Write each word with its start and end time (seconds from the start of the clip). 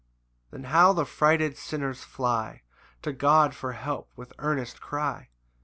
4 0.49 0.57
Then 0.57 0.63
how 0.71 0.93
the 0.93 1.05
frighted 1.05 1.55
sinners 1.57 2.03
fly 2.03 2.63
To 3.03 3.13
God 3.13 3.53
for 3.53 3.73
help 3.73 4.09
with 4.15 4.33
earnest 4.39 4.81
cry! 4.81 5.29